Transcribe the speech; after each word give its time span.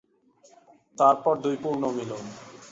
তারপর 0.97 1.33
দুই 1.43 1.55
পুনর্মিলন। 1.63 2.23